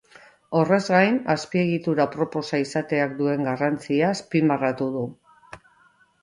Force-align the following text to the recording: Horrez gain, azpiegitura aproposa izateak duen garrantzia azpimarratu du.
Horrez 0.59 0.77
gain, 0.93 1.19
azpiegitura 1.33 2.07
aproposa 2.09 2.61
izateak 2.63 3.13
duen 3.21 3.45
garrantzia 3.49 4.09
azpimarratu 4.15 4.89
du. 4.97 5.05